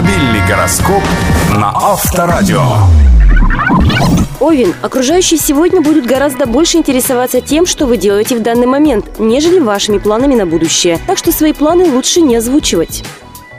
[0.00, 1.02] Автомобильный гороскоп
[1.54, 2.62] на Авторадио.
[4.40, 9.58] Овен, окружающие сегодня будут гораздо больше интересоваться тем, что вы делаете в данный момент, нежели
[9.58, 10.98] вашими планами на будущее.
[11.06, 13.04] Так что свои планы лучше не озвучивать.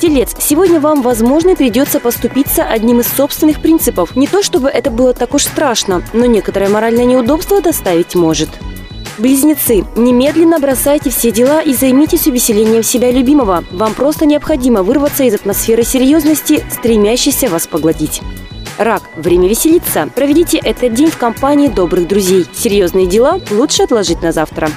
[0.01, 4.15] Телец, сегодня вам, возможно, придется поступиться одним из собственных принципов.
[4.15, 8.49] Не то чтобы это было так уж страшно, но некоторое моральное неудобство доставить может.
[9.21, 13.63] Близнецы, немедленно бросайте все дела и займитесь увеселением себя любимого.
[13.69, 18.23] Вам просто необходимо вырваться из атмосферы серьезности, стремящейся вас поглотить.
[18.79, 19.03] Рак.
[19.15, 20.09] Время веселиться.
[20.15, 22.47] Проведите этот день в компании добрых друзей.
[22.51, 24.71] Серьезные дела лучше отложить на завтра.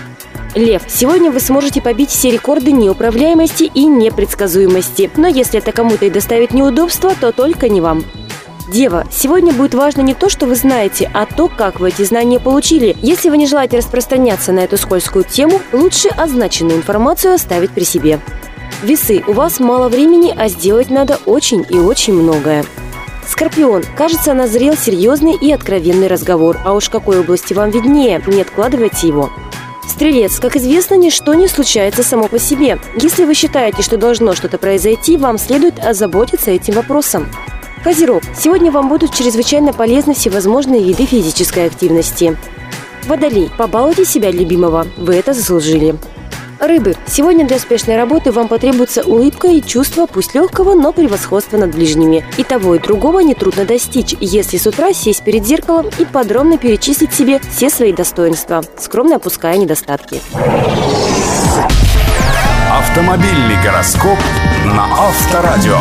[0.55, 5.11] Лев, сегодня вы сможете побить все рекорды неуправляемости и непредсказуемости.
[5.17, 8.05] Но если это кому-то и доставит неудобства, то только не вам.
[8.67, 12.41] Дева, сегодня будет важно не то, что вы знаете, а то, как вы эти знания
[12.41, 12.97] получили.
[13.03, 18.21] Если вы не желаете распространяться на эту скользкую тему, лучше означенную информацию оставить при себе.
[18.83, 22.65] Весы, у вас мало времени, а сделать надо очень и очень многое.
[23.27, 23.85] Скорпион.
[23.97, 26.59] Кажется, назрел серьезный и откровенный разговор.
[26.65, 29.31] А уж какой области вам виднее, не откладывайте его.
[29.87, 32.79] Стрелец, как известно, ничто не случается само по себе.
[32.97, 37.29] Если вы считаете, что должно что-то произойти, вам следует озаботиться этим вопросом.
[37.85, 38.23] Козерог.
[38.35, 42.35] Сегодня вам будут чрезвычайно полезны всевозможные виды физической активности.
[43.07, 43.51] Водолей.
[43.59, 44.87] Побалуйте себя любимого.
[44.97, 45.95] Вы это заслужили.
[46.61, 46.97] Рыбы.
[47.07, 52.25] Сегодня для успешной работы вам потребуется улыбка и чувство, пусть легкого, но превосходства над ближними.
[52.39, 57.13] И того, и другого нетрудно достичь, если с утра сесть перед зеркалом и подробно перечислить
[57.13, 60.23] себе все свои достоинства, скромно опуская недостатки.
[62.73, 64.19] Автомобильный гороскоп
[64.65, 65.77] на Авторадио.